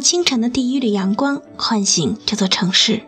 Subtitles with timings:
[0.00, 3.02] 清晨的第一缕阳光唤醒这座城市。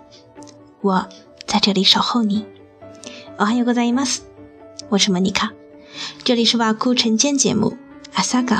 [0.81, 1.09] 我
[1.47, 2.47] 在这里守候你。
[3.37, 4.23] 我还有个在伊玛斯，
[4.89, 5.53] 我是莫妮卡，
[6.25, 7.77] 这里是瓦库晨间节目
[8.15, 8.57] 阿萨高。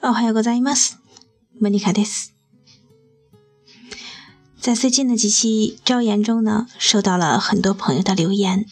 [0.00, 0.94] 哦，还有个在伊玛斯，
[1.60, 2.28] 莫妮卡です。
[4.60, 8.64] 在最近的几期招言中呢，收到了很多朋友的留言，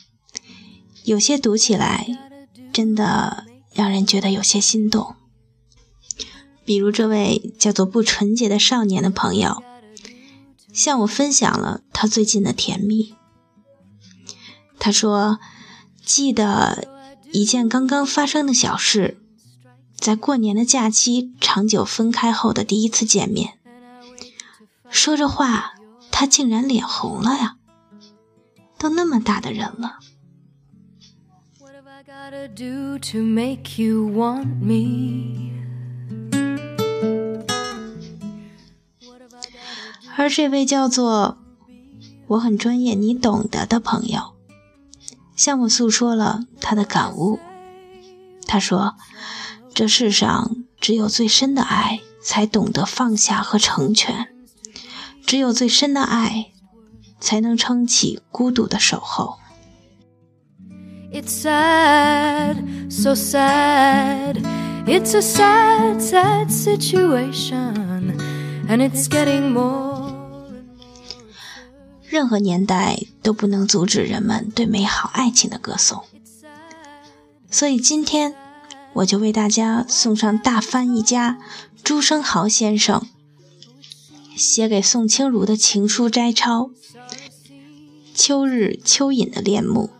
[1.04, 2.06] 有些读起来
[2.72, 5.16] 真的让人觉得有些心动。
[6.64, 9.62] 比如这位叫做不纯洁的少年的朋友，
[10.72, 13.14] 向我分享了他最近的甜蜜。
[14.78, 15.40] 他说
[16.04, 16.86] ：“记得
[17.32, 19.18] 一件刚刚发生的小事，
[19.98, 23.58] 在过年的假期长久分开后的第一次见面，
[24.90, 25.72] 说着话。”
[26.18, 27.58] 他竟然脸红了呀！
[28.78, 29.98] 都那么大的人了。
[40.16, 41.36] 而这位叫做
[42.28, 44.32] “我很专业，你懂得”的朋友，
[45.36, 47.38] 向我诉说了他的感悟。
[48.46, 48.96] 他说
[49.76, 54.28] ：“这世上只有最深的爱，才懂得放下和成全。”
[55.26, 56.46] 只有最深的爱，
[57.20, 59.36] 才能撑起孤独的守候。
[72.08, 76.02] 任何年代都不能阻止人们对美好爱情的歌颂，
[77.50, 78.34] 所以今天
[78.96, 81.38] 我就为大家送上大翻译家
[81.84, 83.06] 朱生豪先生。
[84.34, 86.62] 写给宋清如的情书摘抄，
[88.14, 89.90] 《秋日蚯蚓的恋慕》。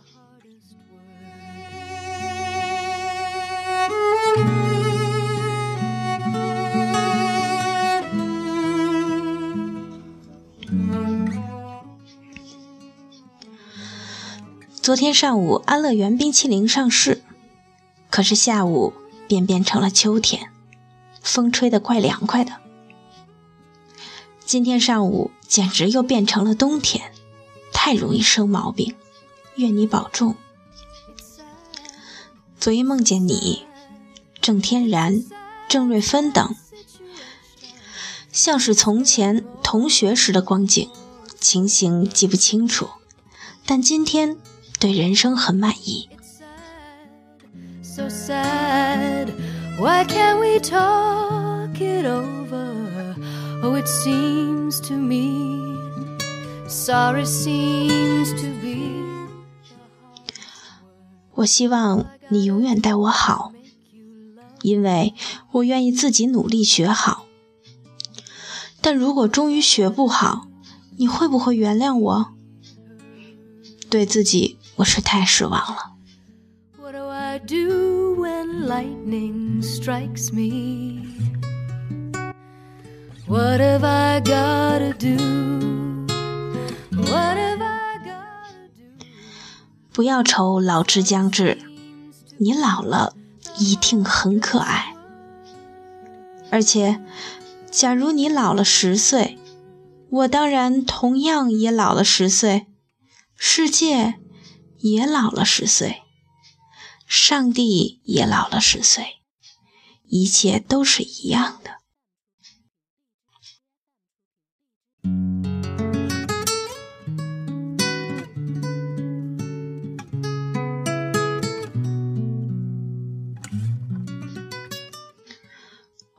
[14.81, 17.21] 昨天上午，安乐园冰淇淋上市，
[18.17, 18.93] 可是下午
[19.27, 20.51] 便变成了秋天，
[21.21, 22.51] 风吹得怪凉快的。
[24.43, 27.11] 今天上午简直又变成了冬天，
[27.71, 28.95] 太容易生毛病，
[29.57, 30.35] 愿你保重。
[32.59, 33.67] 昨夜梦见你，
[34.41, 35.23] 郑天然、
[35.69, 36.55] 郑瑞芬等，
[38.31, 40.89] 像是从前同学时的光景，
[41.39, 42.89] 情形记不清楚，
[43.63, 44.39] 但今天
[44.79, 46.09] 对人生很满意。
[53.63, 55.75] Oh, it seems to me,
[56.67, 59.01] sorry seems to be.
[61.33, 63.51] 我希望你永远待我好，
[64.61, 65.15] 因为
[65.51, 67.25] 我愿意自己努力学好。
[68.79, 70.47] 但如果终于学不好，
[70.97, 72.27] 你会不会原谅我？
[73.89, 75.96] 对自己，我是太失望了。
[77.37, 81.05] Do I do when lightning strikes me?
[83.27, 86.07] What have I gotta do?
[86.95, 89.05] What have I gotta do?
[89.93, 91.59] 不要愁老之将至，
[92.39, 93.13] 你老了
[93.59, 94.95] 一定很可爱。
[96.49, 96.99] 而且，
[97.69, 99.37] 假如你老了十岁，
[100.09, 102.65] 我当然同样也老了十岁，
[103.35, 104.15] 世界
[104.79, 106.01] 也老了十岁，
[107.07, 109.21] 上帝也老了十岁，
[110.03, 111.77] 一切都是一样的。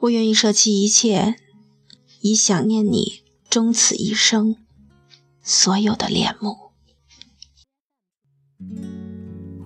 [0.00, 1.36] 我愿意舍弃一切，
[2.22, 4.56] 以想念你终此一生
[5.42, 6.67] 所有的恋慕。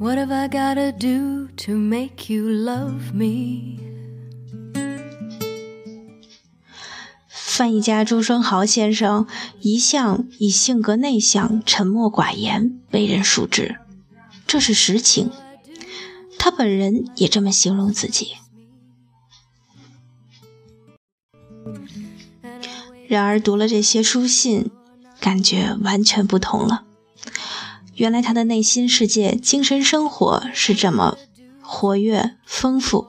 [0.03, 3.79] What have I gotta do to make you love me？
[7.29, 9.29] 翻译家朱生豪先生
[9.61, 13.77] 一向以性格内向、沉默寡言为人熟知，
[14.45, 15.31] 这是实情。
[16.37, 18.33] 他本人也这么形容自己。
[23.07, 24.73] 然而读了这些书信，
[25.21, 26.87] 感觉完全不同了。
[27.95, 31.19] 原来他的内心世界、精神生活是这么
[31.61, 33.09] 活跃丰富，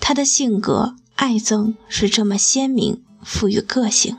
[0.00, 4.16] 他的性格、爱憎是这么鲜明，富于个性。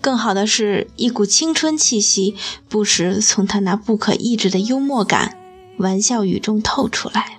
[0.00, 2.36] 更好的是一股青春气息，
[2.68, 5.38] 不时从他那不可抑制的幽默感、
[5.78, 7.38] 玩笑语中透出来。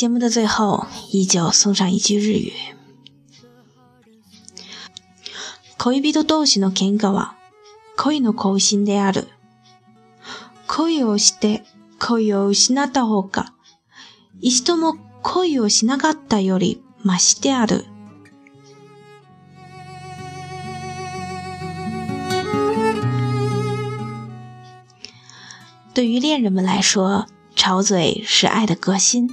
[0.00, 2.52] 节目的最后，依旧送上一句日语：
[5.78, 7.36] 恋人同士の喧嘩は
[7.96, 9.28] 恋の更新である。
[10.66, 11.64] 恋をして
[11.98, 13.54] 恋を失った方が
[14.40, 17.86] 一度も恋をしなかったよりましてある。
[25.94, 29.30] 对于恋人们来说，吵嘴是爱的革新。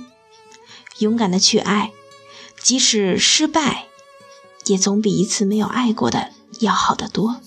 [0.99, 1.93] 勇敢的去爱，
[2.61, 3.87] 即使失败，
[4.67, 6.31] 也总比一次没有爱过的
[6.61, 7.41] 要好得多。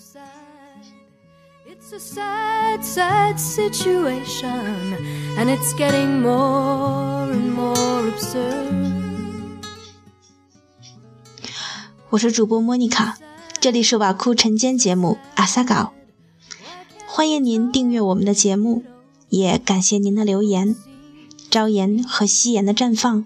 [12.10, 13.18] 我是主播莫妮卡，
[13.60, 15.92] 这里是瓦库晨间节目阿萨稿，
[17.06, 18.84] 欢迎您订阅我们的节目，
[19.28, 20.76] 也感谢您的留言。
[21.50, 23.26] 朝颜和夕颜的绽放